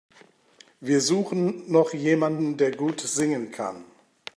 [0.79, 3.85] Wir suchen noch jemanden, der gut singen kann.